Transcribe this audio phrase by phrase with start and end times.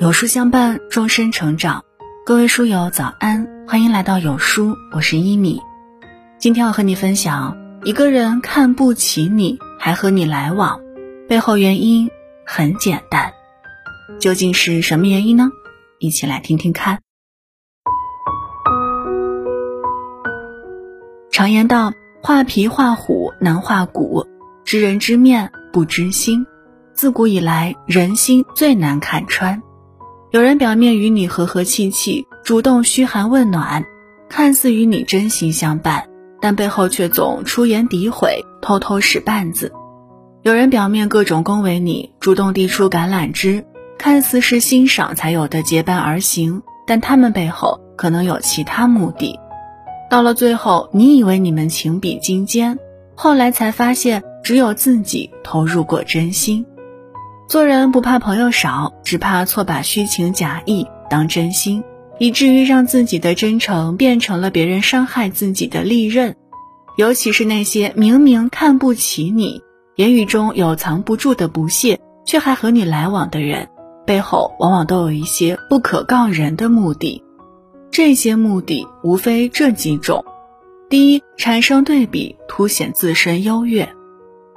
[0.00, 1.84] 有书相伴，终身成长。
[2.26, 5.60] 各位书友早安，欢迎来到有书，我是一米。
[6.38, 10.80] 今天要和你分享，一个人看不起你，还和你来往，
[11.28, 12.10] 背后原因
[12.44, 13.32] 很简单，
[14.18, 15.50] 究竟是什么原因呢？
[16.00, 16.98] 一起来听听看。
[21.30, 24.26] 常言道：“画皮画虎难画骨，
[24.64, 26.44] 知人知面不知心。”
[26.94, 29.62] 自古以来，人心最难看穿。
[30.30, 33.84] 有人表面与你和和气气，主动嘘寒问暖，
[34.28, 36.08] 看似与你真心相伴，
[36.40, 39.72] 但背后却总出言诋毁，偷偷使绊子。
[40.42, 43.64] 有人表面各种恭维你，主动递出橄榄枝，
[43.98, 49.38] 看似是欣赏才有的结伴而行，但他们背后可能有其他目的。
[50.08, 52.78] 到了最后，你以为你们情比金坚，
[53.14, 56.64] 后来才发现只有自己投入过真心。
[57.50, 61.82] 做人不怕朋友少，只怕错把虚情假意当真心，
[62.20, 66.36] 以至于让自己的真诚变成了别人伤害自己的利刃。
[66.96, 69.62] 尤其是那些明明看不起你，
[69.96, 73.68] 言语中有藏不住的不屑，却还和你来往的人，
[74.06, 77.20] 背后往往都有一些不可告人的目的。
[77.90, 80.24] 这些目的无非这几种：
[80.88, 83.88] 第一，产生对比，凸显自身优越。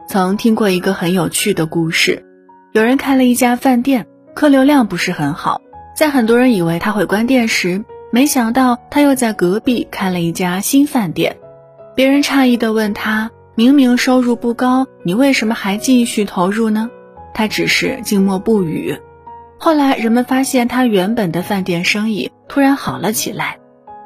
[0.07, 2.29] 曾听过一个很有趣的故事。
[2.73, 5.61] 有人开了一家饭店，客流量不是很好。
[5.95, 11.37] 在很多人以为他会关店时，没想到他又在隔壁开了一家新饭店。
[11.95, 16.89] 别人诧异地问他：“明明收入不高，你为什么还继续投入呢？”
[17.35, 18.97] 他只是静默不语。
[19.59, 23.59] 后来人们发现，他原本的饭店生意突然好了起来。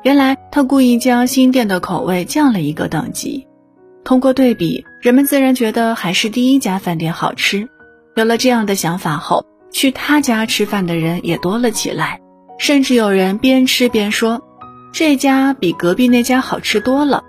[0.04, 3.48] 原来他故意将新店的口味降了一个等级。
[4.04, 7.70] 通过对比，人们自然觉得还是第一家饭店好吃。
[8.18, 12.20] 有了这样的想法后，去他家吃饭的人也多了起来，
[12.58, 14.42] 甚至有人边吃边说
[14.92, 17.24] ：“这家比隔壁那家好吃多了。”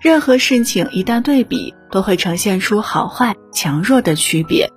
[0.00, 4.70] 任何事情一旦对比，都会呈现出好坏、强弱的区别。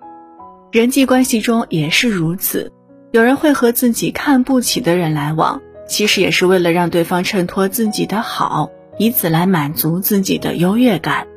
[0.71, 2.71] 人际关系中也是如此，
[3.11, 11.27] 有人会和自己看不起的人来往，其实也是为了让对方衬托自己的好，以此来满足自己的优越感。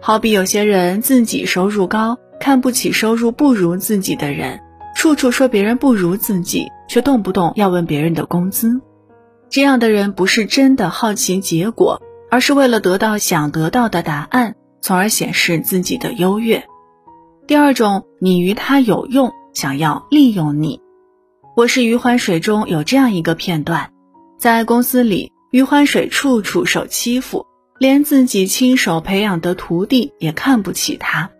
[0.00, 2.18] 好比有些人自己收入高。
[2.40, 4.60] 看不起收入不如自己的人，
[4.94, 8.80] 处处说别人不如自己，却动不动要问别人的工资。
[9.48, 16.64] 这样的人不是真的好奇结果，而是为了得到想得到的答案，从而显示自己的优越。
[17.46, 20.80] 第二种，你于他有用，想要利用你。
[21.56, 23.90] 我是余欢水中有这样一个片段，
[24.38, 27.46] 在公司里，余欢水处处受欺负，
[27.78, 31.30] 连自己亲手培养的徒弟也看不起他。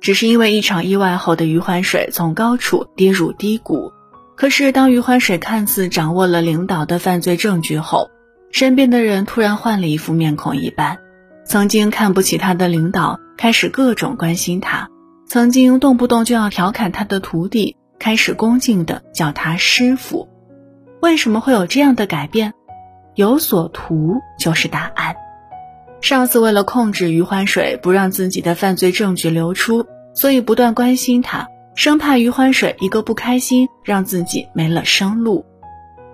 [0.00, 3.92] 只是因为一场意外后的余欢水从高处跌入低谷，
[4.36, 8.10] 可是当余欢水看似掌握了领导的犯罪证据后，
[8.50, 10.98] 身边的人突然换了一副面孔一般，
[11.44, 14.88] 曾经看不起他的领导开始各种关心他，
[15.26, 20.28] 曾经动不动就要调侃他的徒弟开始恭敬的叫他师傅。
[21.02, 22.54] 为什么会有这样的改变？
[23.14, 25.14] 有所图就是答案。
[26.00, 35.44] 上司为了控制余欢水，不让自己的犯罪证据流出，所以不断关心他，生怕余欢水一个不开心，让自己没了生路。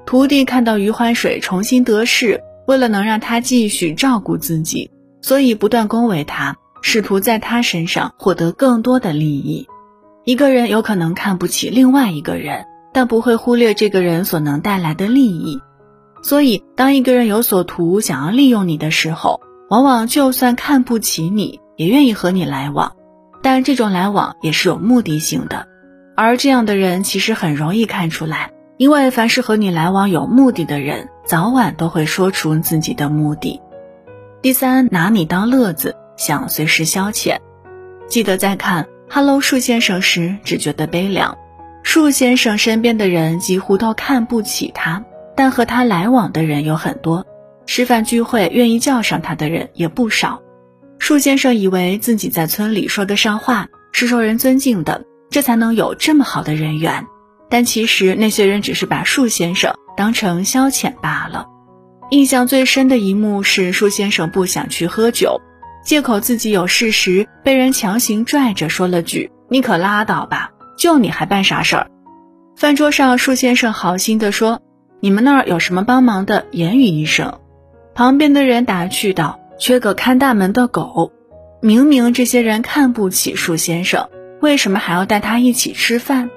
[0.05, 4.91] 徒弟看到余欢水重新得势，为了能让他继续照顾自己，
[5.23, 9.67] 所以不断恭维他，试图在他身上获得更多的利益。
[10.25, 15.61] 一个人有可能看不起另外一个人，但不会忽略这个人所能带来的利益。
[16.23, 22.95] 所以，当一个人有所图，想要利用你的时候，往往就算看不起你，也愿意和你来往，
[23.43, 25.67] 但这种来往也是有目的性的，
[26.15, 33.61] 而这样的人其实很容易看出来，因为凡是和你来往有目的的人，早晚都会说出自己的目的。
[34.41, 37.39] 第三，拿你当乐子，想随时消遣。
[38.07, 41.37] 记得在看《Hello 树先生》时，只觉得悲凉，
[41.83, 45.05] 树先生身边的人几乎都看不起他，
[45.35, 47.27] 但和他来往的人有很多。
[47.67, 50.41] 吃饭聚会，愿意叫上他的人也不少。
[50.99, 57.07] 树先生以为自己在村里说得上话，是受人尊敬的，这才能有这么好的人缘。
[57.49, 61.47] 但其实那些人只是把树先生当成消遣罢了。
[62.11, 65.41] 印象最深的一幕是树先生不想去喝酒，
[65.85, 71.91] 借口自己有事时被人强行拽着说了句：“你可拉倒吧，就你还办啥事儿？”
[72.57, 74.63] 饭桌上，树先生好心地说
[75.01, 77.39] ：“你们那儿有什么帮忙的，言语一声。”
[77.97, 81.13] 旁边的人打趣道：“缺个看大门的狗。”
[81.63, 84.11] 明明这些人看不起树先生，
[84.43, 86.29] 为什么还要带他一起吃饭？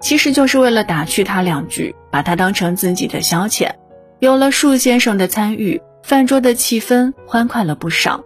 [0.00, 3.72] 其实就是为了打趣他两句，把他当成自己的消遣。
[4.20, 8.22] 有了树先生的参与，饭桌的气氛欢快了不少。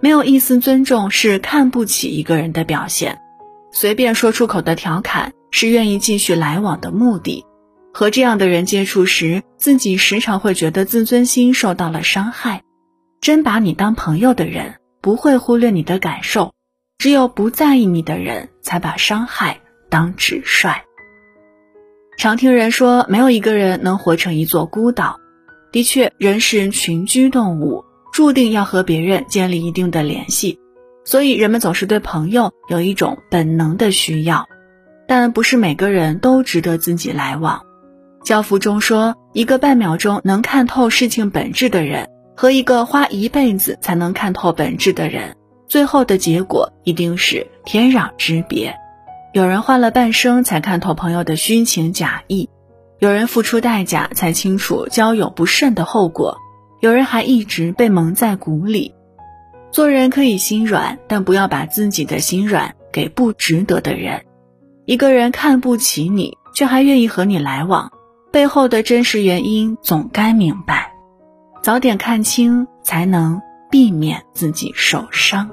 [0.00, 3.20] 没有一丝尊重是看不起一个人的表现，
[3.70, 7.44] 随便说出口的调侃是愿意继续来往的目的。
[7.92, 12.62] 和这样的人接触时，自己时常会觉得自尊心受到了伤害。
[13.20, 16.52] 真把你当朋友的人，不会忽略你的感受；
[16.98, 20.82] 只有不在意你的人，才把伤害当直率。
[22.16, 25.18] 常听人说，没有一个人能活成一座孤岛。
[25.72, 27.84] 的确，人是群居动物。
[28.10, 30.58] 注定要和别人建立一定的联系，
[31.04, 34.48] 所以人们总是对朋友有一种本能的需要，
[35.06, 37.62] 但不是每个人都值得自己来往。
[38.24, 45.36] 教父中说，一个半秒钟能看透事情本质的人，和一个花一辈子才能看透本质的人，
[45.66, 48.76] 最后的结果一定是天壤之别。
[49.32, 52.48] 有人花了半生才看透朋友的虚情假意，
[52.98, 56.38] 有人付出代价才清楚交友不慎的后果。
[56.80, 58.94] 有人还一直被蒙在鼓里，
[59.72, 64.22] 做人可以心软，但不要把自己的心软给不值得的人。
[64.84, 67.92] 一个人看不起你，却还愿意和你来往，
[68.30, 70.92] 背后的真实原因总该明白，
[71.62, 73.40] 早点看清，才能
[73.70, 75.48] 避免自己受伤。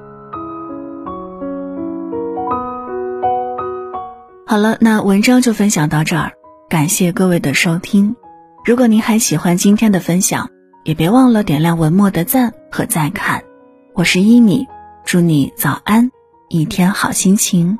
[4.45, 6.31] 好了，那文章就分享到这儿，
[6.69, 8.15] 感谢各位的收听。
[8.65, 10.49] 如果您还喜欢今天的分享，
[10.83, 13.41] 也别忘了点亮文末的赞和再看，
[13.93, 14.67] 我是依米，
[15.05, 16.11] 祝你早安，
[16.49, 17.79] 一天好心情。